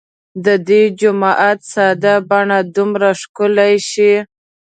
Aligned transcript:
د 0.45 0.47
دې 0.67 0.81
جومات 0.99 1.59
ساده 1.73 2.15
بڼه 2.29 2.59
دومره 2.75 3.09
ښکلې 3.21 3.73
شي. 3.89 4.13